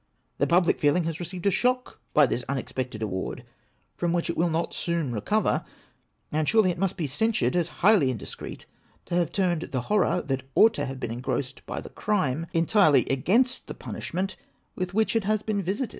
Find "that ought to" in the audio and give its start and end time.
10.23-10.87